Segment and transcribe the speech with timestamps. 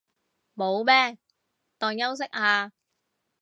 [0.55, 1.19] 冇咩，
[1.77, 2.71] 當休息下